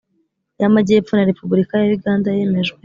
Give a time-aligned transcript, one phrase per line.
[0.59, 2.77] y Amajyepfo na Repubulika ya Uganda yemejwe